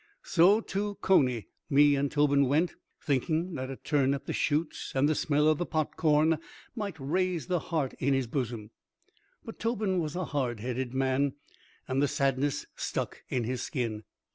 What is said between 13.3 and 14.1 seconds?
his skin.